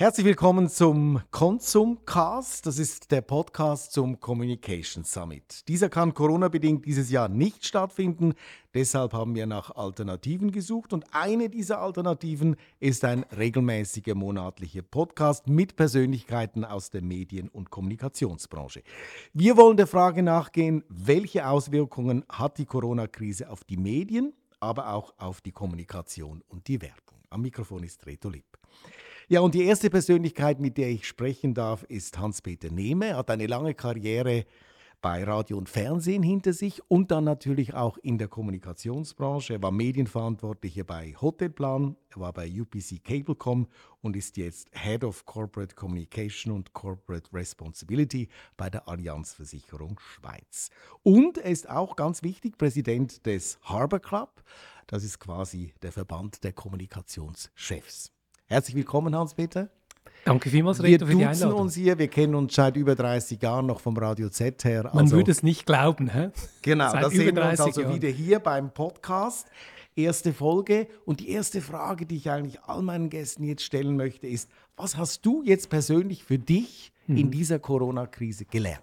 [0.00, 2.64] Herzlich willkommen zum Consumcast.
[2.64, 5.66] Das ist der Podcast zum Communication Summit.
[5.66, 8.34] Dieser kann Corona-bedingt dieses Jahr nicht stattfinden.
[8.72, 15.48] Deshalb haben wir nach Alternativen gesucht und eine dieser Alternativen ist ein regelmäßiger monatlicher Podcast
[15.48, 18.84] mit Persönlichkeiten aus der Medien- und Kommunikationsbranche.
[19.32, 25.12] Wir wollen der Frage nachgehen, welche Auswirkungen hat die Corona-Krise auf die Medien, aber auch
[25.18, 27.18] auf die Kommunikation und die Werbung.
[27.30, 28.46] Am Mikrofon ist Reto Lipp.
[29.30, 33.08] Ja, und die erste Persönlichkeit, mit der ich sprechen darf, ist Hans-Peter Nehme.
[33.08, 34.46] Er hat eine lange Karriere
[35.02, 39.52] bei Radio und Fernsehen hinter sich und dann natürlich auch in der Kommunikationsbranche.
[39.52, 43.66] Er war Medienverantwortlicher bei Hotelplan, er war bei UPC Cablecom
[44.00, 50.70] und ist jetzt Head of Corporate Communication und Corporate Responsibility bei der Allianz Versicherung Schweiz.
[51.02, 54.42] Und er ist auch ganz wichtig Präsident des Harbor Club.
[54.86, 58.10] Das ist quasi der Verband der Kommunikationschefs.
[58.50, 59.68] Herzlich willkommen, Hans-Peter.
[60.24, 61.54] Danke vielmals, Reto, für die Einladung.
[61.54, 64.86] Wir uns hier, wir kennen uns seit über 30 Jahren noch vom Radio Z her.
[64.86, 66.30] Also, Man würde es nicht glauben, hä?
[66.62, 67.94] Genau, da sehen wir uns also Jahren.
[67.94, 69.46] wieder hier beim Podcast.
[69.94, 70.88] Erste Folge.
[71.04, 74.96] Und die erste Frage, die ich eigentlich all meinen Gästen jetzt stellen möchte, ist, was
[74.96, 77.18] hast du jetzt persönlich für dich hm.
[77.18, 78.80] in dieser Corona-Krise gelernt?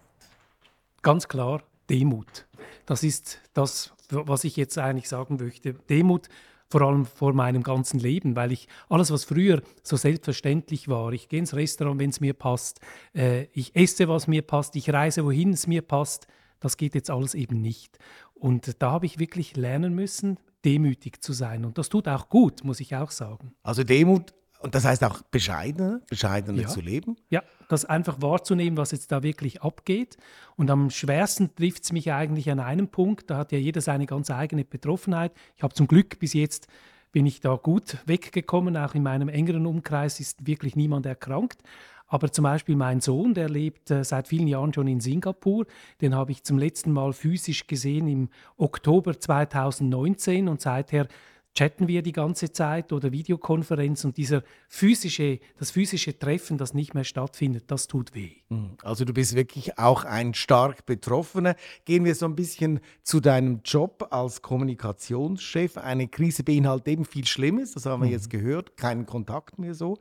[1.01, 2.45] Ganz klar, Demut.
[2.85, 5.73] Das ist das, was ich jetzt eigentlich sagen möchte.
[5.89, 6.29] Demut
[6.69, 11.29] vor allem vor meinem ganzen Leben, weil ich alles, was früher so selbstverständlich war, ich
[11.29, 12.79] gehe ins Restaurant, wenn es mir passt,
[13.13, 16.27] äh, ich esse, was mir passt, ich reise, wohin es mir passt,
[16.59, 17.99] das geht jetzt alles eben nicht.
[18.33, 21.63] Und da habe ich wirklich lernen müssen, demütig zu sein.
[21.63, 23.53] Und das tut auch gut, muss ich auch sagen.
[23.63, 24.33] Also Demut
[24.65, 26.67] und das heißt auch bescheidener, bescheidener ja.
[26.67, 27.17] zu leben?
[27.29, 30.17] Ja, das einfach wahrzunehmen, was jetzt da wirklich abgeht.
[30.57, 34.07] Und am schwersten trifft es mich eigentlich an einem Punkt, da hat ja jeder seine
[34.07, 35.33] ganz eigene Betroffenheit.
[35.55, 36.67] Ich habe zum Glück bis jetzt
[37.11, 41.61] bin ich da gut weggekommen, auch in meinem engeren Umkreis ist wirklich niemand erkrankt.
[42.07, 45.65] Aber zum Beispiel mein Sohn, der lebt äh, seit vielen Jahren schon in Singapur.
[46.01, 51.07] Den habe ich zum letzten Mal physisch gesehen im Oktober 2019 und seither
[51.55, 56.93] chatten wir die ganze Zeit oder Videokonferenz und dieser physische, das physische Treffen, das nicht
[56.93, 58.31] mehr stattfindet, das tut weh.
[58.49, 61.55] Hm, also du bist wirklich auch ein stark Betroffener.
[61.85, 65.77] Gehen wir so ein bisschen zu deinem Job als Kommunikationschef.
[65.77, 68.13] Eine Krise beinhaltet eben viel Schlimmes, das haben wir mhm.
[68.13, 69.97] jetzt gehört, keinen Kontakt mehr so.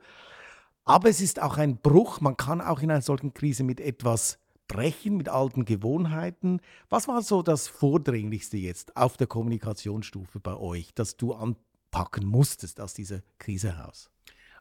[0.83, 2.21] Aber es ist auch ein Bruch.
[2.21, 4.37] Man kann auch in einer solchen Krise mit etwas
[4.67, 6.59] brechen mit alten Gewohnheiten.
[6.89, 12.79] Was war so das Vordringlichste jetzt auf der Kommunikationsstufe bei euch, das du anpacken musstest
[12.81, 14.09] aus dieser Krise heraus?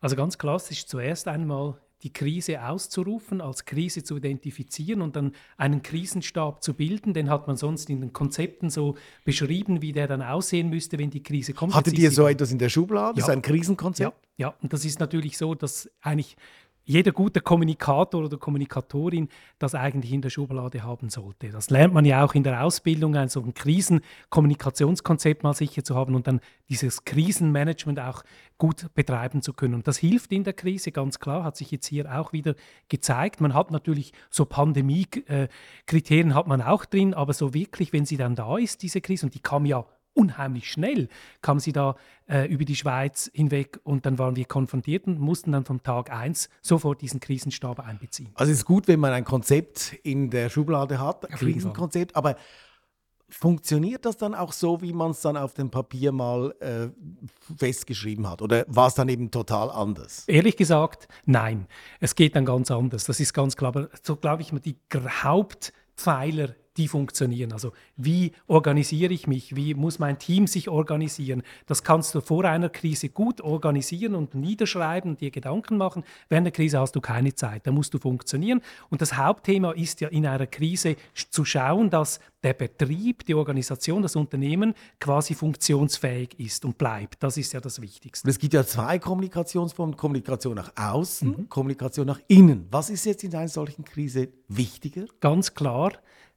[0.01, 5.83] Also ganz klassisch zuerst einmal die Krise auszurufen, als Krise zu identifizieren und dann einen
[5.83, 7.15] Krisenstab zu bilden.
[7.15, 11.09] Den hat man sonst in den Konzepten so beschrieben, wie der dann aussehen müsste, wenn
[11.09, 11.75] die Krise kommt.
[11.75, 13.25] Hattet ihr so etwas in der Schublade, ja.
[13.25, 14.27] so ein Krisenkonzept?
[14.37, 16.37] Ja, ja, und das ist natürlich so, dass eigentlich
[16.85, 19.29] jeder gute Kommunikator oder Kommunikatorin
[19.59, 21.51] das eigentlich in der Schublade haben sollte.
[21.51, 25.95] Das lernt man ja auch in der Ausbildung, ein so ein Krisenkommunikationskonzept mal sicher zu
[25.95, 28.23] haben und dann dieses Krisenmanagement auch
[28.59, 29.75] gut betreiben zu können.
[29.75, 32.55] Und das hilft in der Krise, ganz klar, hat sich jetzt hier auch wieder
[32.89, 33.41] gezeigt.
[33.41, 38.35] Man hat natürlich so Pandemie-Kriterien hat man auch drin, aber so wirklich, wenn sie dann
[38.37, 41.09] da ist, diese Krise, und die kam ja unheimlich schnell
[41.43, 45.53] kam sie da äh, über die Schweiz hinweg und dann waren wir konfrontiert und mussten
[45.53, 48.31] dann vom Tag 1 sofort diesen Krisenstab einbeziehen.
[48.35, 52.37] Also es ist gut, wenn man ein Konzept in der Schublade hat, ein Krisenkonzept, aber
[53.29, 56.89] funktioniert das dann auch so, wie man es dann auf dem Papier mal äh,
[57.57, 58.43] festgeschrieben hat?
[58.43, 60.25] Oder war es dann eben total anders?
[60.29, 61.67] Ehrlich gesagt, nein.
[62.01, 63.05] Es geht dann ganz anders.
[63.05, 63.69] Das ist ganz klar.
[63.69, 67.53] Aber so glaube ich, die Hauptpfeiler die funktionieren.
[67.53, 69.55] Also wie organisiere ich mich?
[69.55, 71.43] Wie muss mein Team sich organisieren?
[71.67, 76.05] Das kannst du vor einer Krise gut organisieren und niederschreiben und dir Gedanken machen.
[76.29, 77.67] Während der Krise hast du keine Zeit.
[77.67, 78.61] Da musst du funktionieren.
[78.91, 84.03] Und das Hauptthema ist ja in einer Krise zu schauen, dass der Betrieb, die Organisation,
[84.03, 87.23] das Unternehmen quasi funktionsfähig ist und bleibt.
[87.23, 88.29] Das ist ja das Wichtigste.
[88.29, 91.49] Es gibt ja zwei Kommunikationsformen, Kommunikation nach außen, mhm.
[91.49, 92.67] Kommunikation nach innen.
[92.71, 95.07] Was ist jetzt in einer solchen Krise wichtiger?
[95.21, 95.93] Ganz klar,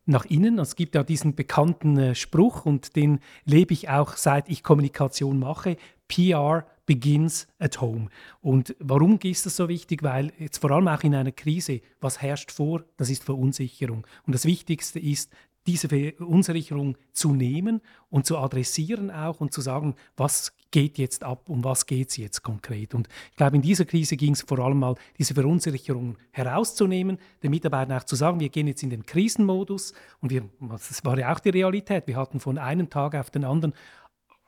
[0.08, 0.60] nach innen.
[0.60, 5.40] Es gibt ja diesen bekannten äh, Spruch und den lebe ich auch seit ich Kommunikation
[5.40, 5.78] mache.
[6.08, 8.08] PR begins at home.
[8.42, 10.04] Und warum ist das so wichtig?
[10.04, 12.84] Weil jetzt vor allem auch in einer Krise, was herrscht vor?
[12.96, 14.08] Das ist Verunsicherung.
[14.26, 15.32] Und das Wichtigste ist,
[15.68, 21.50] diese Verunsicherung zu nehmen und zu adressieren auch und zu sagen, was geht jetzt ab,
[21.50, 22.94] um was geht es jetzt konkret.
[22.94, 27.52] Und ich glaube, in dieser Krise ging es vor allem mal, diese Verunsicherung herauszunehmen, den
[27.52, 31.34] Mitarbeitern auch zu sagen, wir gehen jetzt in den Krisenmodus und wir, das war ja
[31.34, 33.74] auch die Realität, wir hatten von einem Tag auf den anderen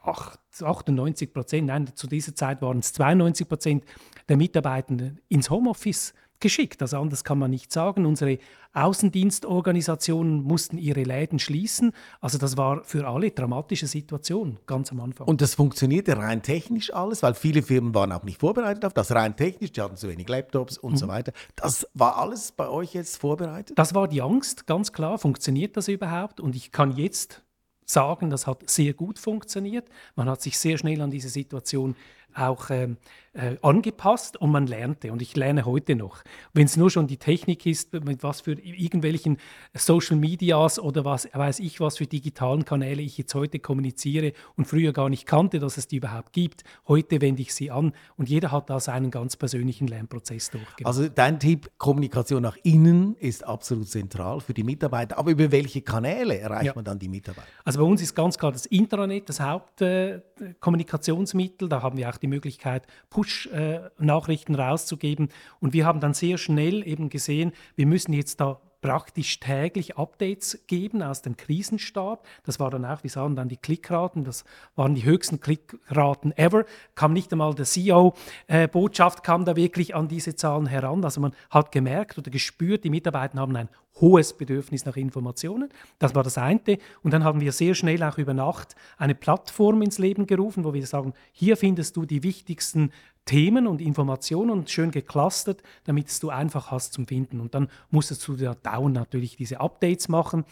[0.01, 3.83] 98 Prozent, nein, zu dieser Zeit waren es 92 Prozent
[4.29, 6.81] der Mitarbeitenden ins Homeoffice geschickt.
[6.81, 8.05] Also anders kann man nicht sagen.
[8.05, 8.39] Unsere
[8.73, 11.91] Außendienstorganisationen mussten ihre Läden schließen.
[12.21, 15.27] Also das war für alle dramatische Situation ganz am Anfang.
[15.27, 19.11] Und das funktionierte rein technisch alles, weil viele Firmen waren auch nicht vorbereitet auf das.
[19.11, 20.97] Rein technisch, die hatten zu wenig Laptops und mhm.
[20.97, 21.31] so weiter.
[21.55, 23.77] Das war alles bei euch jetzt vorbereitet?
[23.77, 25.17] Das war die Angst, ganz klar.
[25.17, 26.39] Funktioniert das überhaupt?
[26.39, 27.43] Und ich kann jetzt
[27.89, 29.89] sagen, das hat sehr gut funktioniert.
[30.15, 31.95] Man hat sich sehr schnell an diese Situation
[32.35, 32.97] auch ähm,
[33.33, 35.11] äh, angepasst und man lernte.
[35.11, 36.23] Und ich lerne heute noch.
[36.53, 39.37] Wenn es nur schon die Technik ist, mit was für irgendwelchen
[39.73, 44.65] Social Medias oder was weiß ich, was für digitalen Kanäle ich jetzt heute kommuniziere und
[44.65, 46.63] früher gar nicht kannte, dass es die überhaupt gibt.
[46.87, 50.85] Heute wende ich sie an und jeder hat da seinen ganz persönlichen Lernprozess durchgemacht.
[50.85, 55.17] Also dein Tipp, Kommunikation nach innen ist absolut zentral für die Mitarbeiter.
[55.17, 56.73] Aber über welche Kanäle erreicht ja.
[56.75, 57.47] man dann die Mitarbeiter?
[57.63, 61.67] Also bei uns ist ganz klar das Intranet das Hauptkommunikationsmittel.
[61.67, 65.29] Äh, da haben wir auch die Möglichkeit, Push-Nachrichten rauszugeben.
[65.59, 70.63] Und wir haben dann sehr schnell eben gesehen, wir müssen jetzt da praktisch täglich Updates
[70.67, 72.25] geben aus dem Krisenstab.
[72.43, 74.45] Das war dann auch, wir sahen dann die Klickraten, das
[74.75, 76.65] waren die höchsten Klickraten ever.
[76.95, 81.03] Kam nicht einmal der CEO-Botschaft, äh, kam da wirklich an diese Zahlen heran.
[81.03, 83.69] Also man hat gemerkt oder gespürt, die Mitarbeiter haben ein
[84.01, 85.69] hohes Bedürfnis nach Informationen.
[85.97, 86.77] Das war das eine.
[87.03, 90.73] Und dann haben wir sehr schnell auch über Nacht eine Plattform ins Leben gerufen, wo
[90.73, 92.91] wir sagen, hier findest du die wichtigsten
[93.25, 97.39] Themen und Informationen und schön geclustert, damit du einfach hast zum Finden.
[97.39, 100.45] Und dann musstest du da dauernd natürlich diese Updates machen.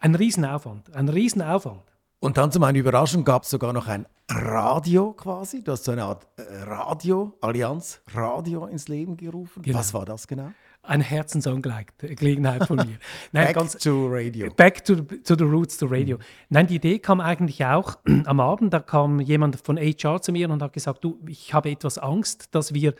[0.00, 1.82] Ein Riesenaufwand, ein Riesenaufwand.
[2.20, 5.62] Und dann zu meiner Überraschung gab es sogar noch ein Radio quasi.
[5.62, 9.62] Du hast so eine Art äh, Radio, Allianz Radio ins Leben gerufen.
[9.62, 9.78] Genau.
[9.78, 10.50] Was war das genau?
[10.86, 12.98] Eine Herzensangelegenheit von mir.
[13.32, 14.50] Nein, back ganz, to radio.
[14.54, 16.16] Back to, to the roots, to radio.
[16.18, 16.22] Mhm.
[16.50, 20.48] Nein, die Idee kam eigentlich auch am Abend, da kam jemand von HR zu mir
[20.50, 22.94] und hat gesagt, du, ich habe etwas Angst, dass wir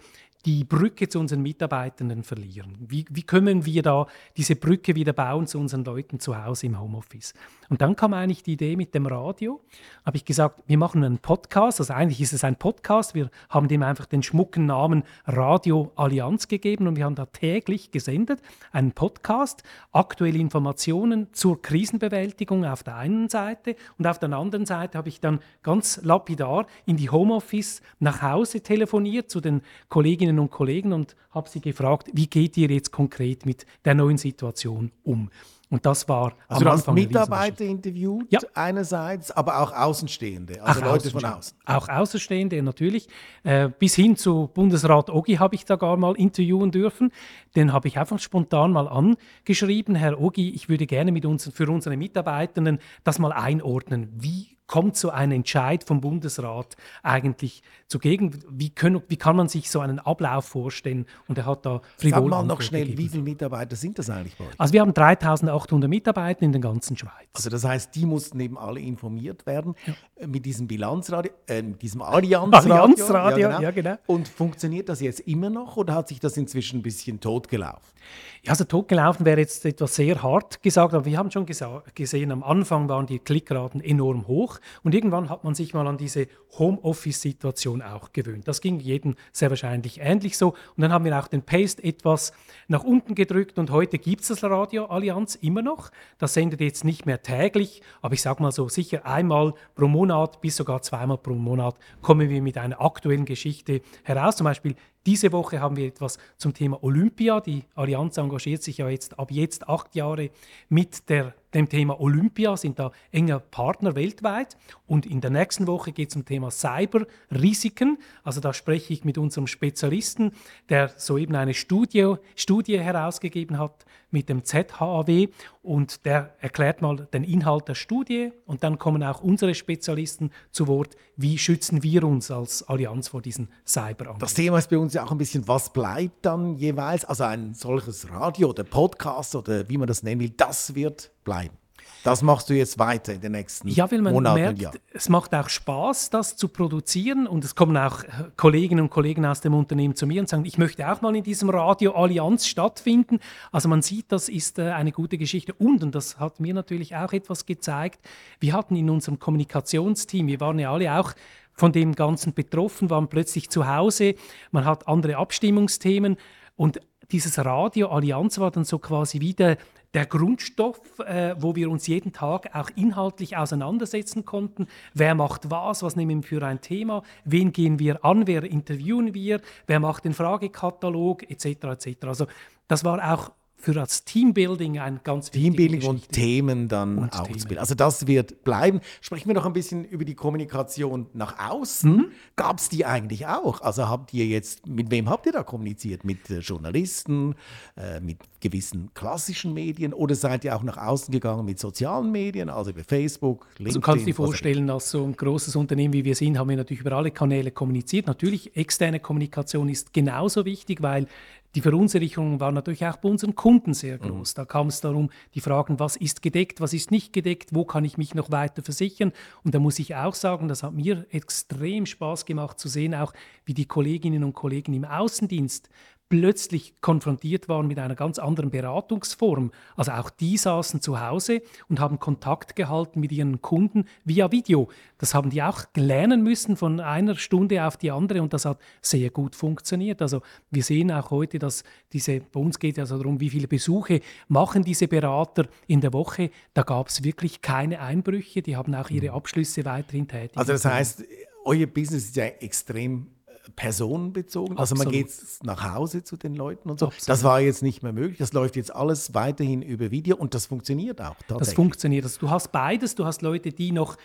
[0.44, 2.76] die Brücke zu unseren Mitarbeitenden verlieren.
[2.78, 4.06] Wie, wie können wir da
[4.36, 7.34] diese Brücke wieder bauen zu unseren Leuten zu Hause im Homeoffice?
[7.70, 9.60] Und dann kam eigentlich die Idee mit dem Radio.
[10.04, 11.80] Habe ich gesagt, wir machen einen Podcast.
[11.80, 13.14] Also eigentlich ist es ein Podcast.
[13.14, 17.90] Wir haben dem einfach den schmucken Namen Radio Allianz gegeben und wir haben da täglich
[17.90, 18.40] gesendet
[18.72, 19.62] einen Podcast,
[19.92, 25.20] aktuelle Informationen zur Krisenbewältigung auf der einen Seite und auf der anderen Seite habe ich
[25.20, 30.92] dann ganz lapidar in die Homeoffice nach Hause telefoniert zu den Kolleginnen Kolleginnen und Kollegen
[30.92, 35.30] und habe sie gefragt, wie geht ihr jetzt konkret mit der neuen Situation um?
[35.70, 38.38] Und das war also am du Anfang hast Mitarbeiter interviewt ja.
[38.54, 41.56] einerseits, aber auch Außenstehende, also auch Leute von außen.
[41.64, 43.08] Auch Außenstehende natürlich.
[43.42, 47.10] Äh, bis hin zu Bundesrat Ogi habe ich da gar mal interviewen dürfen.
[47.56, 49.96] Den habe ich einfach spontan mal angeschrieben.
[49.96, 54.12] Herr Ogi, ich würde gerne mit uns, für unsere Mitarbeitenden das mal einordnen.
[54.14, 58.38] Wie kommt so ein Entscheid vom Bundesrat eigentlich zugegen?
[58.48, 61.06] Wie, können, wie kann man sich so einen Ablauf vorstellen?
[61.28, 62.98] Und er hat da frivol Sag mal noch schnell, gegeben.
[62.98, 64.54] wie viele Mitarbeiter sind das eigentlich bei euch?
[64.58, 67.28] Also wir haben 3800 Mitarbeiter in der ganzen Schweiz.
[67.32, 69.94] Also das heißt, die mussten eben alle informiert werden ja.
[70.16, 72.74] Äh, mit diesem Bilanzradio, äh, mit diesem Allianzradio.
[72.74, 73.62] Allianzradio, ja, genau.
[73.62, 73.96] ja genau.
[74.06, 77.94] Und funktioniert das jetzt immer noch oder hat sich das inzwischen ein bisschen totgelaufen?
[78.42, 82.42] Ja, also totgelaufen wäre jetzt etwas sehr hart gesagt, aber wir haben schon gesehen, am
[82.42, 86.26] Anfang waren die Klickraten enorm hoch und irgendwann hat man sich mal an diese
[86.58, 88.46] Homeoffice-Situation auch gewöhnt.
[88.48, 90.50] Das ging jedem sehr wahrscheinlich ähnlich so.
[90.50, 92.32] Und dann haben wir auch den Paste etwas
[92.68, 95.90] nach unten gedrückt und heute gibt es das Radio Allianz immer noch.
[96.18, 100.40] Das sendet jetzt nicht mehr täglich, aber ich sage mal so sicher einmal pro Monat
[100.40, 104.36] bis sogar zweimal pro Monat kommen wir mit einer aktuellen Geschichte heraus.
[104.36, 104.74] Zum Beispiel
[105.06, 107.40] diese Woche haben wir etwas zum Thema Olympia.
[107.40, 110.30] Die Allianz engagiert sich ja jetzt ab jetzt acht Jahre
[110.68, 114.56] mit der dem Thema Olympia, sind da enger Partner weltweit.
[114.86, 117.98] Und in der nächsten Woche geht es um Thema Cyber-Risiken.
[118.22, 120.32] Also da spreche ich mit unserem Spezialisten,
[120.68, 125.28] der soeben eine Studie, Studie herausgegeben hat mit dem ZHAW
[125.62, 130.66] und der erklärt mal den Inhalt der Studie und dann kommen auch unsere Spezialisten zu
[130.66, 134.20] Wort, wie schützen wir uns als Allianz vor diesen Cyberangriffen.
[134.20, 137.04] Das Thema ist bei uns ja auch ein bisschen, was bleibt dann jeweils?
[137.04, 141.58] Also ein solches Radio oder Podcast oder wie man das nennen will, das wird bleiben.
[142.04, 144.78] Das machst du jetzt weiter in den nächsten ja, weil man Monaten merkt, Jahren.
[144.92, 147.26] Es macht auch Spaß, das zu produzieren.
[147.26, 148.02] Und es kommen auch
[148.36, 151.24] Kolleginnen und Kollegen aus dem Unternehmen zu mir und sagen, ich möchte auch mal in
[151.24, 153.20] diesem Radio Allianz stattfinden.
[153.52, 155.54] Also man sieht, das ist äh, eine gute Geschichte.
[155.54, 158.00] Und, und das hat mir natürlich auch etwas gezeigt,
[158.38, 161.14] wir hatten in unserem Kommunikationsteam, wir waren ja alle auch
[161.54, 164.14] von dem Ganzen betroffen, waren plötzlich zu Hause,
[164.50, 166.16] man hat andere Abstimmungsthemen.
[166.56, 169.56] Und dieses Radio Allianz war dann so quasi wieder
[169.94, 174.66] der Grundstoff, äh, wo wir uns jeden Tag auch inhaltlich auseinandersetzen konnten.
[174.92, 175.82] Wer macht was?
[175.82, 177.02] Was nehmen wir für ein Thema?
[177.24, 178.26] Wen gehen wir an?
[178.26, 179.40] Wer interviewen wir?
[179.66, 181.30] Wer macht den Fragekatalog?
[181.30, 181.46] Etc.
[181.46, 182.06] etc.
[182.06, 182.26] Also
[182.66, 183.30] das war auch
[183.64, 187.58] für das Teambuilding ein ganz Teambuilding und Themen dann und auszubilden.
[187.58, 188.80] Also das wird bleiben.
[189.00, 191.96] Sprechen wir noch ein bisschen über die Kommunikation nach außen.
[191.96, 192.06] Mhm.
[192.36, 193.62] Gab es die eigentlich auch?
[193.62, 196.04] Also habt ihr jetzt, mit wem habt ihr da kommuniziert?
[196.04, 197.34] Mit äh, Journalisten,
[197.76, 202.50] äh, mit gewissen klassischen Medien oder seid ihr auch nach außen gegangen mit sozialen Medien,
[202.50, 203.66] also über Facebook, LinkedIn?
[203.68, 206.56] Also kannst du dir vorstellen, als so ein großes Unternehmen wie wir sind, haben wir
[206.56, 208.06] natürlich über alle Kanäle kommuniziert.
[208.06, 211.06] Natürlich, externe Kommunikation ist genauso wichtig, weil
[211.54, 214.32] die Verunsicherung war natürlich auch bei unseren Kunden sehr groß.
[214.32, 214.36] Mhm.
[214.36, 217.84] Da kam es darum, die Fragen, was ist gedeckt, was ist nicht gedeckt, wo kann
[217.84, 219.12] ich mich noch weiter versichern.
[219.44, 223.12] Und da muss ich auch sagen, das hat mir extrem Spaß gemacht zu sehen, auch
[223.44, 225.68] wie die Kolleginnen und Kollegen im Außendienst
[226.08, 229.50] plötzlich konfrontiert waren mit einer ganz anderen Beratungsform.
[229.76, 234.68] Also auch die saßen zu Hause und haben Kontakt gehalten mit ihren Kunden via Video.
[234.98, 238.58] Das haben die auch lernen müssen von einer Stunde auf die andere und das hat
[238.80, 240.02] sehr gut funktioniert.
[240.02, 240.20] Also
[240.50, 244.00] wir sehen auch heute, dass diese, bei uns geht es also darum, wie viele Besuche
[244.28, 246.30] machen diese Berater in der Woche.
[246.52, 249.16] Da gab es wirklich keine Einbrüche, die haben auch ihre mhm.
[249.16, 250.36] Abschlüsse weiterhin tätig.
[250.36, 251.04] Also das heißt,
[251.44, 253.13] euer Business ist ja extrem
[253.56, 254.58] personenbezogen.
[254.58, 256.86] Also man geht nach Hause zu den Leuten und so.
[256.86, 257.08] Absolut.
[257.08, 258.18] Das war jetzt nicht mehr möglich.
[258.18, 261.16] Das läuft jetzt alles weiterhin über Video und das funktioniert auch.
[261.28, 262.04] Das funktioniert.
[262.04, 262.94] Also du hast beides.
[262.94, 263.96] Du hast Leute, die noch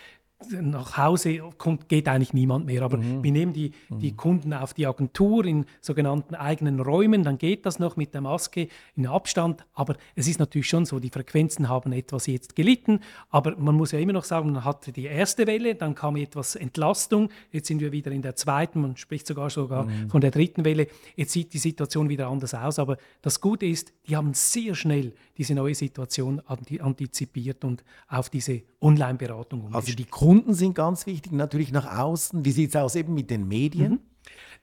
[0.50, 2.82] nach Hause kommt, geht eigentlich niemand mehr.
[2.84, 3.24] Aber mhm.
[3.24, 4.18] wir nehmen die, die mhm.
[4.18, 8.70] Kunden auf die Agentur in sogenannten eigenen Räumen, dann geht das noch mit der Maske
[8.96, 9.66] in Abstand.
[9.74, 13.02] Aber es ist natürlich schon so, die Frequenzen haben etwas jetzt gelitten.
[13.30, 16.56] Aber man muss ja immer noch sagen, man hatte die erste Welle, dann kam etwas
[16.56, 17.30] Entlastung.
[17.52, 20.10] Jetzt sind wir wieder in der zweiten, man spricht sogar sogar mhm.
[20.10, 20.88] von der dritten Welle.
[21.18, 22.80] Jetzt sieht die Situation wieder anders aus.
[22.80, 28.62] Aber das Gute ist, die haben sehr schnell diese neue Situation antizipiert und auf diese
[28.82, 29.76] Online-Beratung umgestellt.
[29.76, 32.46] Also die Kunden sind ganz wichtig, natürlich nach außen.
[32.46, 33.92] Wie sieht es aus eben mit den Medien?
[33.94, 34.00] Mhm.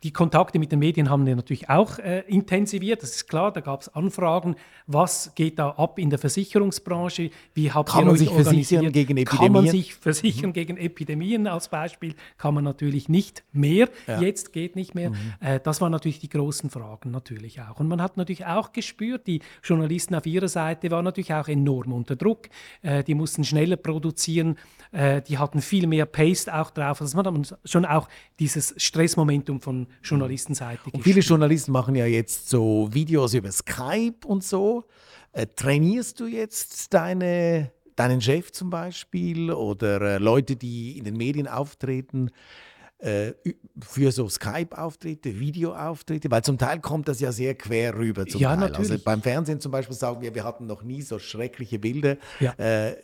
[0.02, 3.50] Die Kontakte mit den Medien haben wir natürlich auch äh, intensiviert, das ist klar.
[3.52, 7.30] Da gab es Anfragen, was geht da ab in der Versicherungsbranche?
[7.54, 9.26] Wie habt kann ihr man sich versichern gegen Epidemien?
[9.26, 10.54] Kann man sich versichern mhm.
[10.54, 12.14] gegen Epidemien als Beispiel?
[12.36, 13.88] Kann man natürlich nicht mehr.
[14.06, 14.20] Ja.
[14.20, 15.10] Jetzt geht nicht mehr.
[15.10, 15.16] Mhm.
[15.40, 17.80] Äh, das waren natürlich die großen Fragen natürlich auch.
[17.80, 21.92] Und man hat natürlich auch gespürt, die Journalisten auf ihrer Seite waren natürlich auch enorm
[21.92, 22.48] unter Druck.
[22.82, 24.56] Äh, die mussten schneller produzieren.
[24.92, 27.00] Äh, die hatten viel mehr Paste auch drauf.
[27.00, 30.90] Also man hat schon auch dieses Stressmomentum von Journalistenseite.
[30.92, 34.84] Und viele Journalisten machen ja jetzt so Videos über Skype und so.
[35.32, 41.16] Äh, trainierst du jetzt deine, deinen Chef zum Beispiel oder äh, Leute, die in den
[41.16, 42.30] Medien auftreten?
[42.98, 43.32] Äh,
[43.82, 48.24] für so Skype-Auftritte, Video-Auftritte, weil zum Teil kommt das ja sehr quer rüber.
[48.24, 48.62] Zum ja, Teil.
[48.62, 48.90] Also natürlich.
[48.92, 52.52] Also beim Fernsehen zum Beispiel sagen wir, wir hatten noch nie so schreckliche Bilder ja.
[52.52, 52.94] äh,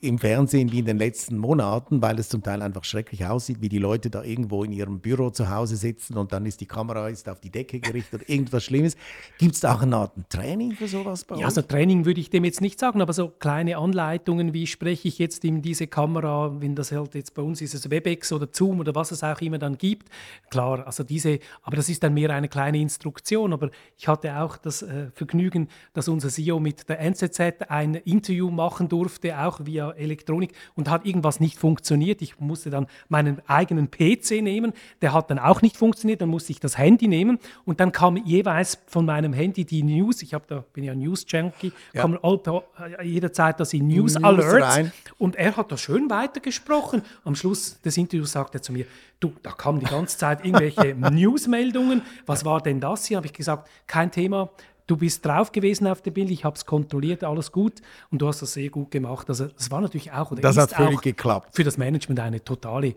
[0.00, 3.68] im Fernsehen wie in den letzten Monaten, weil es zum Teil einfach schrecklich aussieht, wie
[3.68, 7.08] die Leute da irgendwo in ihrem Büro zu Hause sitzen und dann ist die Kamera
[7.08, 8.96] ist auf die Decke gerichtet oder irgendwas Schlimmes.
[9.38, 11.46] Gibt es da auch eine Art Training für sowas bei ja, euch?
[11.46, 15.20] Also Training würde ich dem jetzt nicht sagen, aber so kleine Anleitungen, wie spreche ich
[15.20, 18.80] jetzt in diese Kamera, wenn das halt jetzt bei uns ist es WebEx oder Zoom
[18.80, 20.08] oder was es auch immer dann gibt.
[20.50, 23.52] Klar, also diese, aber das ist dann mehr eine kleine Instruktion.
[23.52, 28.50] Aber ich hatte auch das äh, Vergnügen, dass unser CEO mit der NZZ ein Interview
[28.50, 32.22] machen durfte, auch via Elektronik, und hat irgendwas nicht funktioniert.
[32.22, 36.20] Ich musste dann meinen eigenen PC nehmen, der hat dann auch nicht funktioniert.
[36.20, 40.22] Dann musste ich das Handy nehmen und dann kam jeweils von meinem Handy die News.
[40.22, 42.02] Ich habe da bin ja News Junkie, ja.
[42.02, 44.92] kam äh, jederzeit das in News, News Alerts rein.
[45.18, 47.02] und er hat da schön weitergesprochen.
[47.24, 48.86] Am Schluss des Interviews sagt er zu mir,
[49.20, 52.02] du, da kamen die ganze Zeit irgendwelche Newsmeldungen.
[52.26, 53.16] Was war denn das hier?
[53.16, 54.50] Habe ich gesagt, kein Thema.
[54.86, 58.28] Du bist drauf gewesen auf dem Bild, ich habe es kontrolliert, alles gut und du
[58.28, 59.28] hast das sehr gut gemacht.
[59.28, 61.56] Also es war natürlich auch oder das hat völlig geklappt.
[61.56, 62.94] Für das Management eine totale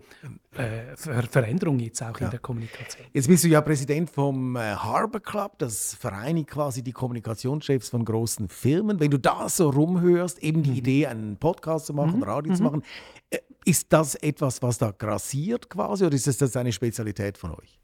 [0.56, 2.26] äh, Ver Veränderung jetzt auch ja.
[2.26, 3.08] in der Kommunikation.
[3.12, 8.06] Jetzt bist du ja Präsident vom äh, Harbor Club, das vereinigt quasi die Kommunikationschefs von
[8.06, 9.00] großen Firmen.
[9.00, 10.78] Wenn du da so rumhörst, eben die mhm.
[10.78, 12.24] Idee, einen Podcast zu machen, mhm.
[12.24, 12.56] Radio mhm.
[12.56, 12.84] zu machen,
[13.32, 17.80] äh, ist das etwas, was da grassiert quasi oder ist das eine Spezialität von euch?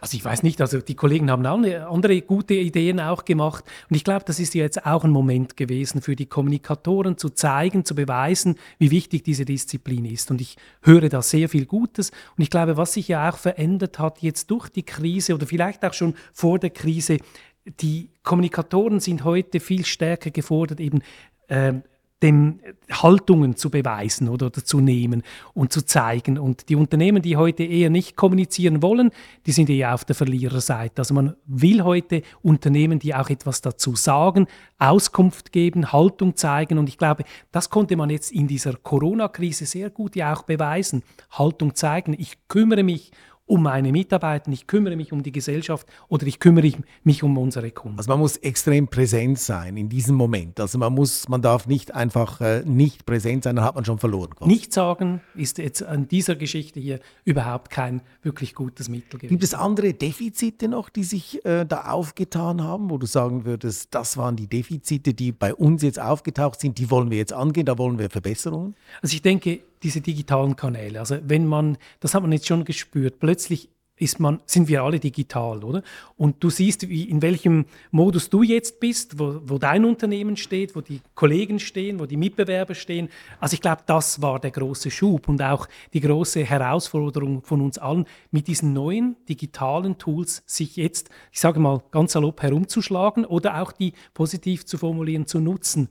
[0.00, 3.64] Also ich weiß nicht, also die Kollegen haben andere gute Ideen auch gemacht.
[3.90, 7.84] Und ich glaube, das ist jetzt auch ein Moment gewesen für die Kommunikatoren zu zeigen,
[7.84, 10.30] zu beweisen, wie wichtig diese Disziplin ist.
[10.30, 12.12] Und ich höre da sehr viel Gutes.
[12.36, 15.84] Und ich glaube, was sich ja auch verändert hat jetzt durch die Krise oder vielleicht
[15.84, 17.18] auch schon vor der Krise,
[17.66, 21.02] die Kommunikatoren sind heute viel stärker gefordert, eben
[21.50, 21.82] ähm,
[22.22, 22.60] dem
[22.90, 25.22] Haltungen zu beweisen oder, oder zu nehmen
[25.54, 26.38] und zu zeigen.
[26.38, 29.10] Und die Unternehmen, die heute eher nicht kommunizieren wollen,
[29.46, 31.00] die sind eher auf der Verliererseite.
[31.00, 34.46] Also man will heute Unternehmen, die auch etwas dazu sagen,
[34.78, 36.78] Auskunft geben, Haltung zeigen.
[36.78, 41.02] Und ich glaube, das konnte man jetzt in dieser Corona-Krise sehr gut ja auch beweisen.
[41.30, 42.14] Haltung zeigen.
[42.18, 43.12] Ich kümmere mich
[43.50, 47.72] um meine Mitarbeiter, ich kümmere mich um die Gesellschaft oder ich kümmere mich um unsere
[47.72, 47.98] Kunden.
[47.98, 50.60] Also man muss extrem präsent sein in diesem Moment.
[50.60, 53.98] Also man muss, man darf nicht einfach äh, nicht präsent sein, dann hat man schon
[53.98, 54.30] verloren.
[54.44, 59.30] Nicht sagen ist jetzt an dieser Geschichte hier überhaupt kein wirklich gutes Mittel gewesen.
[59.30, 63.88] Gibt es andere Defizite noch, die sich äh, da aufgetan haben, wo du sagen würdest,
[63.94, 67.66] das waren die Defizite, die bei uns jetzt aufgetaucht sind, die wollen wir jetzt angehen,
[67.66, 68.76] da wollen wir Verbesserungen?
[69.02, 70.98] Also ich denke, diese digitalen Kanäle.
[71.00, 73.70] Also wenn man, das hat man jetzt schon gespürt, plötzlich
[74.00, 75.82] ist man, sind wir alle digital, oder?
[76.16, 80.74] Und du siehst, wie, in welchem Modus du jetzt bist, wo, wo dein Unternehmen steht,
[80.74, 83.10] wo die Kollegen stehen, wo die Mitbewerber stehen.
[83.40, 87.76] Also ich glaube, das war der große Schub und auch die große Herausforderung von uns
[87.76, 93.60] allen, mit diesen neuen digitalen Tools sich jetzt, ich sage mal ganz salopp, herumzuschlagen oder
[93.60, 95.90] auch die positiv zu formulieren, zu nutzen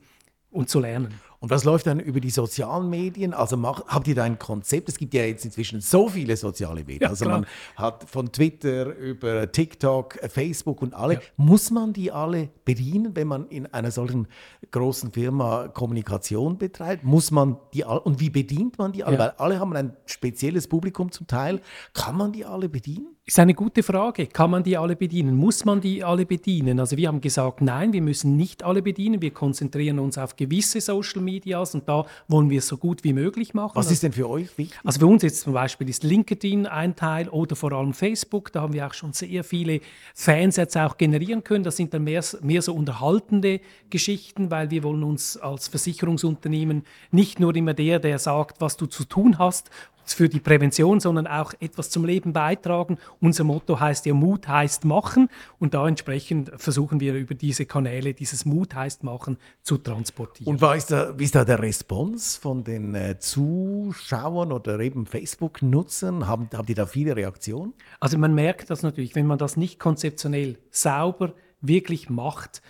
[0.50, 1.14] und zu lernen.
[1.42, 3.32] Und was läuft dann über die sozialen Medien?
[3.32, 4.90] Also macht, habt ihr da ein Konzept?
[4.90, 7.00] Es gibt ja jetzt inzwischen so viele soziale Medien.
[7.00, 7.40] Ja, also klar.
[7.40, 11.14] man hat von Twitter über TikTok, Facebook und alle.
[11.14, 11.20] Ja.
[11.38, 14.28] Muss man die alle bedienen, wenn man in einer solchen
[14.70, 17.04] großen Firma Kommunikation betreibt?
[17.04, 19.16] Muss man die alle, und wie bedient man die alle?
[19.16, 19.22] Ja.
[19.22, 21.62] Weil alle haben ein spezielles Publikum zum Teil.
[21.94, 23.16] Kann man die alle bedienen?
[23.26, 24.26] Ist eine gute Frage.
[24.26, 25.36] Kann man die alle bedienen?
[25.36, 26.80] Muss man die alle bedienen?
[26.80, 29.20] Also wir haben gesagt, nein, wir müssen nicht alle bedienen.
[29.22, 33.12] Wir konzentrieren uns auf gewisse Social Medias und da wollen wir es so gut wie
[33.12, 33.72] möglich machen.
[33.74, 34.80] Was ist denn für euch wichtig?
[34.82, 38.50] Also für uns jetzt zum Beispiel ist LinkedIn ein Teil oder vor allem Facebook.
[38.52, 39.80] Da haben wir auch schon sehr viele
[40.14, 41.62] Fans jetzt auch generieren können.
[41.62, 43.60] Das sind dann mehr, mehr so unterhaltende
[43.90, 48.86] Geschichten, weil wir wollen uns als Versicherungsunternehmen nicht nur immer der, der sagt, was du
[48.86, 49.70] zu tun hast
[50.12, 52.98] für die Prävention, sondern auch etwas zum Leben beitragen.
[53.20, 58.14] Unser Motto heißt ja Mut heißt machen und da entsprechend versuchen wir über diese Kanäle
[58.14, 60.52] dieses Mut heißt machen zu transportieren.
[60.52, 65.06] Und was ist da, wie ist da der Response von den äh, Zuschauern oder eben
[65.06, 66.26] Facebook-Nutzern?
[66.26, 67.74] Haben, haben die da viele Reaktionen?
[68.00, 72.62] Also man merkt das natürlich, wenn man das nicht konzeptionell sauber wirklich macht,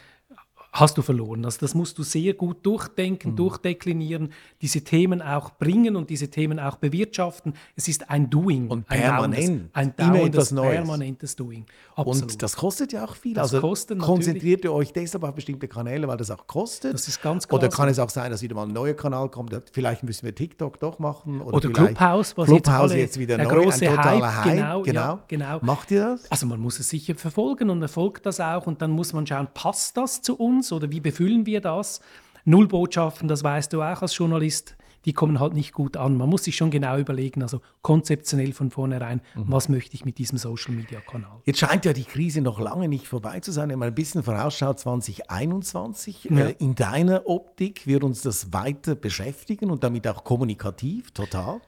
[0.73, 1.45] hast du verloren.
[1.45, 3.37] Also das musst du sehr gut durchdenken, mhm.
[3.37, 7.55] durchdeklinieren, diese Themen auch bringen und diese Themen auch bewirtschaften.
[7.77, 8.69] Es ist ein Doing.
[8.69, 9.71] Und permanent.
[9.73, 11.67] Ein dauerndes, permanentes Doing.
[11.97, 12.33] Absolut.
[12.33, 13.35] Und das kostet ja auch viel.
[13.35, 16.95] Das also kostet konzentriert ihr euch deshalb auf bestimmte Kanäle, weil das auch kostet?
[16.95, 17.59] Das ist ganz klar.
[17.59, 19.55] Oder kann es auch sein, dass wieder mal ein neuer Kanal kommt?
[19.73, 21.41] Vielleicht müssen wir TikTok doch machen.
[21.41, 24.45] Oder, oder Clubhouse, was Clubhouse jetzt, jetzt wieder der neu, große ein totaler Hype.
[24.45, 24.55] Hype.
[24.57, 25.01] Genau, genau.
[25.01, 25.59] Ja, genau.
[25.63, 26.31] Macht ihr das?
[26.31, 28.67] Also man muss es sicher verfolgen und erfolgt das auch.
[28.67, 32.01] Und dann muss man schauen, passt das zu uns oder wie befüllen wir das?
[32.45, 36.17] Nullbotschaften, das weißt du auch als Journalist, die kommen halt nicht gut an.
[36.17, 39.45] Man muss sich schon genau überlegen, also konzeptionell von vornherein, mhm.
[39.49, 41.41] was möchte ich mit diesem Social-Media-Kanal.
[41.45, 43.71] Jetzt scheint ja die Krise noch lange nicht vorbei zu sein.
[43.71, 46.49] Wenn man ein bisschen vorausschaut, 2021, ja.
[46.49, 51.61] äh, in deiner Optik wird uns das weiter beschäftigen und damit auch kommunikativ, total?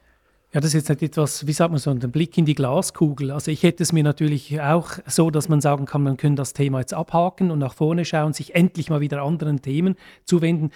[0.55, 3.31] Ja, das ist jetzt nicht etwas, wie sagt man so, ein Blick in die Glaskugel.
[3.31, 6.53] Also ich hätte es mir natürlich auch so, dass man sagen kann, man könnte das
[6.53, 10.71] Thema jetzt abhaken und nach vorne schauen, sich endlich mal wieder anderen Themen zuwenden.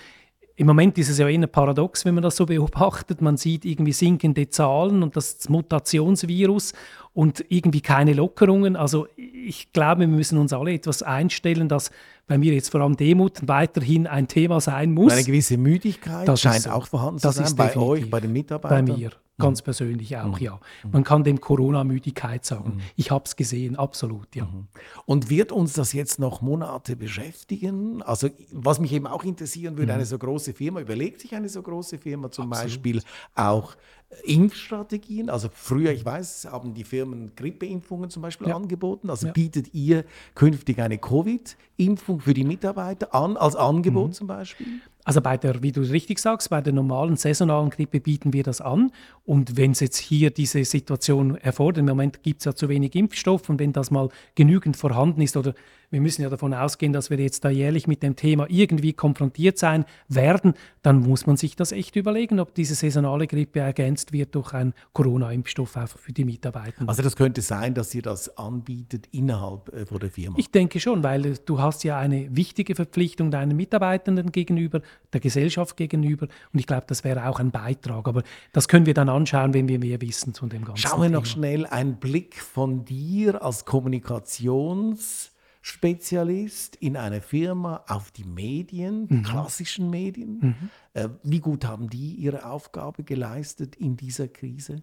[0.59, 3.21] Im Moment ist es ja eher paradox, wenn man das so beobachtet.
[3.21, 6.73] Man sieht irgendwie sinkende Zahlen und das Mutationsvirus
[7.13, 8.77] und irgendwie keine Lockerungen.
[8.77, 11.91] Also ich glaube, wir müssen uns alle etwas einstellen, dass
[12.27, 15.13] bei mir jetzt vor allem Demut weiterhin ein Thema sein muss.
[15.13, 18.87] Eine gewisse Müdigkeit das scheint ist, auch vorhanden zu sein bei euch, bei den Mitarbeitern.
[18.87, 19.11] Bei mir.
[19.39, 19.65] Ganz mhm.
[19.65, 20.45] persönlich auch, mhm.
[20.45, 20.61] ja.
[20.91, 22.77] Man kann dem Corona-Müdigkeit sagen.
[22.77, 22.81] Mhm.
[22.97, 24.47] Ich habe es gesehen, absolut, ja.
[24.47, 24.69] Mhm.
[25.05, 28.03] Und wird uns das jetzt noch Monate beschäftigen?
[28.03, 29.97] Also, was mich eben auch interessieren würde, mhm.
[29.97, 32.71] eine so große Firma, überlegt sich eine so große Firma zum absolut.
[32.71, 33.03] Beispiel
[33.35, 33.77] auch
[34.25, 35.29] Impfstrategien?
[35.29, 38.57] Also früher, ich weiß, haben die Firmen Grippeimpfungen zum Beispiel ja.
[38.57, 39.11] angeboten.
[39.11, 39.33] Also ja.
[39.33, 44.13] bietet ihr künftig eine Covid-Impfung für die Mitarbeiter an, als Angebot mhm.
[44.13, 44.81] zum Beispiel?
[45.07, 48.61] Also bei der, wie du richtig sagst, bei der normalen saisonalen Grippe bieten wir das
[48.61, 48.91] an.
[49.25, 52.97] Und wenn es jetzt hier diese Situation erfordert, im Moment gibt es ja zu wenig
[52.97, 55.55] Impfstoff und wenn das mal genügend vorhanden ist oder
[55.91, 59.59] wir müssen ja davon ausgehen, dass wir jetzt da jährlich mit dem Thema irgendwie konfrontiert
[59.59, 64.35] sein werden, dann muss man sich das echt überlegen, ob diese saisonale Grippe ergänzt wird
[64.35, 66.85] durch einen Corona-Impfstoff einfach für die Mitarbeiter.
[66.87, 70.37] Also das könnte sein, dass ihr das anbietet innerhalb äh, von der Firma?
[70.39, 74.81] Ich denke schon, weil du hast ja eine wichtige Verpflichtung deinen Mitarbeitenden gegenüber,
[75.13, 78.09] der Gesellschaft gegenüber und ich glaube, das wäre auch ein Beitrag.
[78.09, 78.23] Aber
[78.53, 81.27] das können wir dann anschauen, wenn wir mehr wissen zu dem Ganzen Schauen wir noch
[81.27, 85.31] schnell einen Blick von dir als Kommunikations-
[85.69, 89.23] Spezialist in einer Firma auf die Medien, die mhm.
[89.25, 90.39] klassischen Medien.
[90.41, 90.71] Mhm.
[90.93, 94.83] Äh, wie gut haben die ihre Aufgabe geleistet in dieser Krise?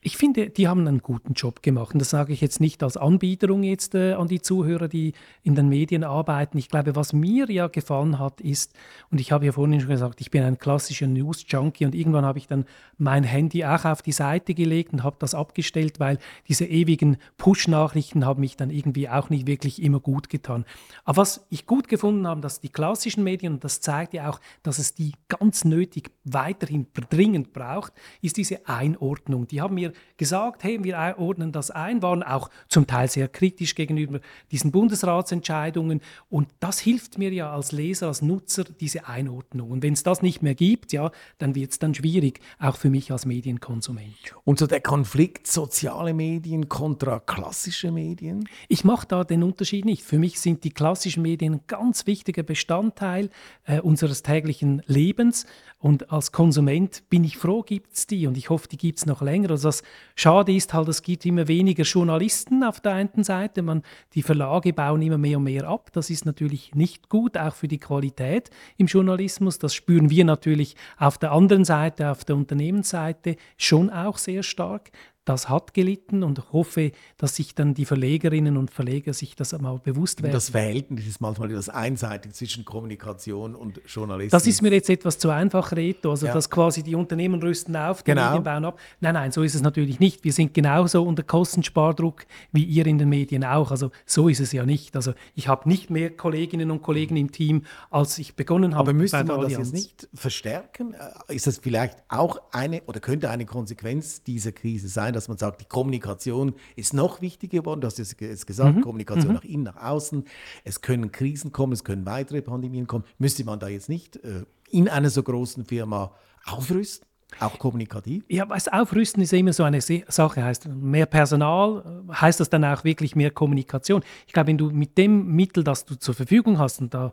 [0.00, 1.92] Ich finde, die haben einen guten Job gemacht.
[1.92, 5.56] Und das sage ich jetzt nicht als Anbieterung jetzt äh, an die Zuhörer, die in
[5.56, 6.56] den Medien arbeiten.
[6.56, 8.74] Ich glaube, was mir ja gefallen hat, ist,
[9.10, 12.38] und ich habe ja vorhin schon gesagt, ich bin ein klassischer News-Junkie und irgendwann habe
[12.38, 12.64] ich dann
[12.96, 18.24] mein Handy auch auf die Seite gelegt und habe das abgestellt, weil diese ewigen Push-Nachrichten
[18.24, 20.64] haben mich dann irgendwie auch nicht wirklich immer gut getan.
[21.04, 24.40] Aber was ich gut gefunden habe, dass die klassischen Medien, und das zeigt ja auch,
[24.62, 29.48] dass es die ganz nötig weiterhin dringend braucht, ist diese Einordnung.
[29.48, 33.74] Die haben mir gesagt, hey, wir ordnen das ein, waren auch zum Teil sehr kritisch
[33.74, 34.20] gegenüber
[34.50, 39.70] diesen Bundesratsentscheidungen und das hilft mir ja als Leser, als Nutzer, diese Einordnung.
[39.70, 42.90] Und wenn es das nicht mehr gibt, ja, dann wird es dann schwierig, auch für
[42.90, 44.34] mich als Medienkonsument.
[44.44, 48.48] Und so der Konflikt soziale Medien kontra klassische Medien?
[48.68, 50.02] Ich mache da den Unterschied nicht.
[50.02, 53.30] Für mich sind die klassischen Medien ein ganz wichtiger Bestandteil
[53.64, 55.46] äh, unseres täglichen Lebens
[55.80, 59.06] und als Konsument bin ich froh, gibt es die und ich hoffe, die gibt es
[59.06, 59.50] noch länger.
[59.50, 63.62] Also das Schade ist halt, es gibt immer weniger Journalisten auf der einen Seite.
[63.62, 63.82] Man,
[64.14, 65.90] die Verlage bauen immer mehr und mehr ab.
[65.92, 69.58] Das ist natürlich nicht gut, auch für die Qualität im Journalismus.
[69.58, 74.90] Das spüren wir natürlich auf der anderen Seite, auf der Unternehmensseite schon auch sehr stark
[75.28, 79.78] das hat gelitten und hoffe, dass sich dann die Verlegerinnen und Verleger sich das mal
[79.78, 80.32] bewusst werden.
[80.32, 84.30] Das Verhältnis ist manchmal das einseitig zwischen Kommunikation und Journalismus.
[84.30, 86.10] Das ist mir jetzt etwas zu einfach, Reto.
[86.10, 86.32] Also, ja.
[86.32, 88.28] dass quasi die Unternehmen rüsten auf, die genau.
[88.28, 88.78] Medien bauen ab.
[89.00, 90.24] Nein, nein, so ist es natürlich nicht.
[90.24, 93.70] Wir sind genauso unter Kostenspardruck wie ihr in den Medien auch.
[93.70, 94.96] Also, so ist es ja nicht.
[94.96, 98.90] Also, ich habe nicht mehr Kolleginnen und Kollegen im Team, als ich begonnen habe.
[98.90, 100.94] Aber müsste man das jetzt nicht verstärken?
[100.94, 105.17] Äh, ist das vielleicht auch eine oder könnte eine Konsequenz dieser Krise sein?
[105.18, 107.80] Dass man sagt, die Kommunikation ist noch wichtiger geworden.
[107.80, 108.80] Du hast es gesagt, mhm.
[108.82, 109.34] Kommunikation mhm.
[109.34, 110.24] nach innen, nach außen.
[110.64, 113.04] Es können Krisen kommen, es können weitere Pandemien kommen.
[113.18, 116.12] Müsste man da jetzt nicht äh, in einer so großen Firma
[116.46, 117.06] aufrüsten?
[117.40, 118.24] Auch kommunikativ?
[118.28, 120.42] Ja, was Aufrüsten ist immer so eine Sache.
[120.42, 124.02] Heißt mehr Personal, heißt das dann auch wirklich mehr Kommunikation?
[124.26, 127.12] Ich glaube, wenn du mit dem Mittel, das du zur Verfügung hast, und da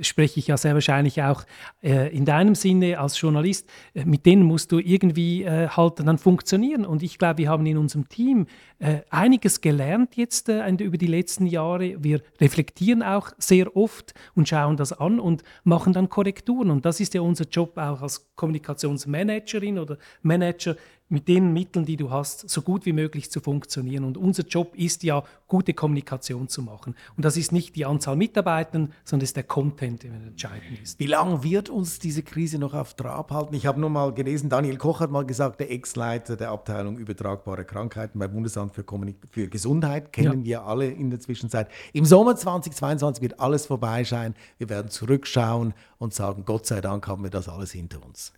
[0.00, 1.44] spreche ich ja sehr wahrscheinlich auch
[1.82, 6.18] äh, in deinem Sinne als Journalist, äh, mit denen musst du irgendwie äh, halt dann
[6.18, 6.84] funktionieren.
[6.84, 8.46] Und ich glaube, wir haben in unserem Team
[8.78, 12.02] äh, einiges gelernt jetzt äh, über die letzten Jahre.
[12.02, 16.70] Wir reflektieren auch sehr oft und schauen das an und machen dann Korrekturen.
[16.70, 20.76] Und das ist ja unser Job auch als Kommunikationsmanagerin oder Manager,
[21.08, 24.04] mit den Mitteln, die du hast, so gut wie möglich zu funktionieren.
[24.04, 26.96] Und unser Job ist ja, gute Kommunikation zu machen.
[27.16, 30.98] Und das ist nicht die Anzahl Mitarbeiter, sondern ist der Content, der entscheidend ist.
[30.98, 33.54] Wie lange wird uns diese Krise noch auf Trab halten?
[33.54, 37.64] Ich habe nur mal gelesen, Daniel Koch hat mal gesagt, der Ex-Leiter der Abteilung übertragbare
[37.64, 40.44] Krankheiten beim Bundesamt für, Kommunik für Gesundheit, kennen ja.
[40.44, 41.68] wir alle in der Zwischenzeit.
[41.92, 44.34] Im Sommer 2022 wird alles vorbei sein.
[44.58, 48.32] Wir werden zurückschauen und sagen, Gott sei Dank haben wir das alles hinter uns.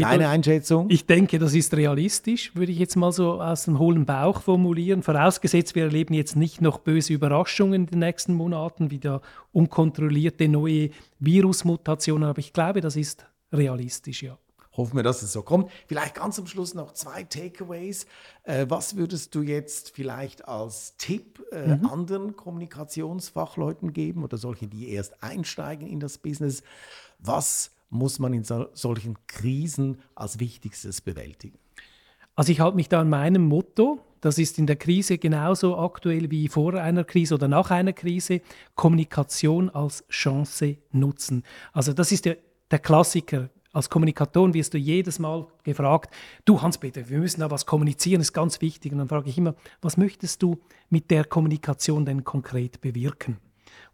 [0.00, 0.88] Deine Einschätzung?
[0.90, 5.02] Ich denke, das ist realistisch, würde ich jetzt mal so aus dem hohlen Bauch formulieren.
[5.02, 9.20] Vorausgesetzt, wir erleben jetzt nicht noch böse Überraschungen in den nächsten Monaten, wie der
[9.52, 12.28] unkontrollierte neue Virusmutationen.
[12.28, 14.38] Aber ich glaube, das ist realistisch, ja.
[14.74, 15.70] Hoffen wir, dass es so kommt.
[15.86, 18.06] Vielleicht ganz am Schluss noch zwei Takeaways.
[18.44, 21.86] Äh, was würdest du jetzt vielleicht als Tipp äh, mhm.
[21.86, 26.62] anderen Kommunikationsfachleuten geben oder solche, die erst einsteigen in das Business?
[27.18, 31.58] Was muss man in so, solchen Krisen als Wichtigstes bewältigen?
[32.34, 36.30] Also ich halte mich da an meinem Motto, das ist in der Krise genauso aktuell
[36.30, 38.40] wie vor einer Krise oder nach einer Krise,
[38.74, 41.42] Kommunikation als Chance nutzen.
[41.72, 42.38] Also das ist der,
[42.70, 43.50] der Klassiker.
[43.72, 48.32] Als Kommunikatorin wirst du jedes Mal gefragt, du Hans-Peter, wir müssen da was kommunizieren, ist
[48.32, 48.92] ganz wichtig.
[48.92, 53.38] Und dann frage ich immer, was möchtest du mit der Kommunikation denn konkret bewirken?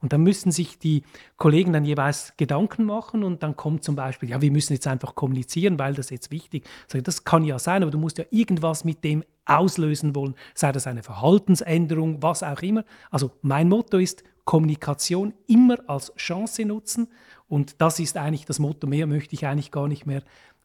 [0.00, 1.02] Und dann müssen sich die
[1.36, 5.14] Kollegen dann jeweils Gedanken machen und dann kommt zum Beispiel, ja, wir müssen jetzt einfach
[5.14, 7.06] kommunizieren, weil das jetzt wichtig ist.
[7.06, 10.86] Das kann ja sein, aber du musst ja irgendwas mit dem auslösen wollen, sei das
[10.86, 12.84] eine Verhaltensänderung, was auch immer.
[13.10, 17.08] Also mein Motto ist, Kommunikation immer als Chance nutzen
[17.48, 20.22] und das ist eigentlich das Motto, mehr möchte ich eigentlich gar nicht mehr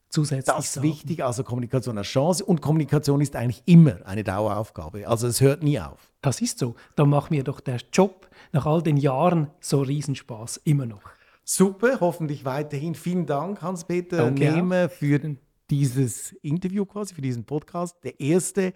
[0.08, 5.06] zusätzlich Das ist wichtig, also Kommunikation als Chance und Kommunikation ist eigentlich immer eine Daueraufgabe,
[5.06, 6.13] also es hört nie auf.
[6.24, 10.62] Das ist so, dann macht mir doch der Job nach all den Jahren so Riesenspaß
[10.64, 11.02] immer noch.
[11.44, 12.94] Super, hoffentlich weiterhin.
[12.94, 15.18] Vielen Dank, Hans-Peter Nehme, für
[15.70, 17.96] dieses Interview quasi, für diesen Podcast.
[18.04, 18.74] Der erste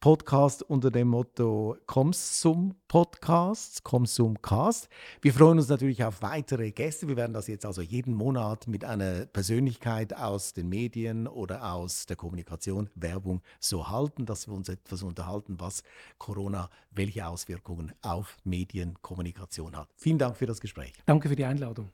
[0.00, 4.88] Podcast unter dem Motto Komsum Podcasts, Komsum Cast.
[5.22, 7.08] Wir freuen uns natürlich auf weitere Gäste.
[7.08, 12.06] Wir werden das jetzt also jeden Monat mit einer Persönlichkeit aus den Medien oder aus
[12.06, 15.82] der Kommunikation, Werbung so halten, dass wir uns etwas unterhalten, was
[16.18, 19.88] Corona, welche Auswirkungen auf Medienkommunikation hat.
[19.96, 20.92] Vielen Dank für das Gespräch.
[21.06, 21.90] Danke für die Einladung.